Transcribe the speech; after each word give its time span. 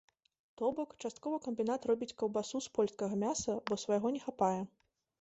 То 0.61 0.69
бок, 0.79 0.95
часткова 1.07 1.37
камбінат 1.45 1.85
робіць 1.91 2.11
каўбасу 2.23 2.65
з 2.69 2.75
польскага 2.79 3.23
мяса, 3.27 3.59
бо 3.69 3.83
свайго 3.87 4.07
не 4.19 4.27
хапае. 4.29 4.57